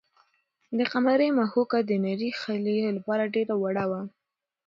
د 0.77 0.79
قمرۍ 0.91 1.29
مښوکه 1.37 1.79
د 1.89 1.91
نري 2.05 2.29
خلي 2.41 2.77
لپاره 2.97 3.31
ډېره 3.35 3.53
وړه 3.61 3.85
وه. 3.91 4.01